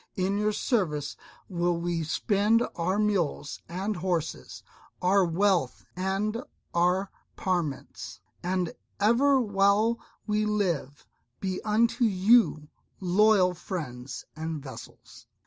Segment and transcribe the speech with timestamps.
[0.15, 1.15] In your service
[1.47, 4.63] will we spend our mules and horses,
[4.99, 6.41] our wealth and
[6.73, 11.05] our parments, and ever while we live
[11.39, 12.67] be unto you
[12.99, 15.27] loyal friends and vassals."